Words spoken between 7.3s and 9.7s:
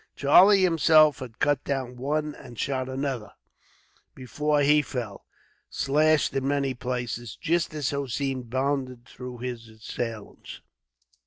just as Hossein bounded through his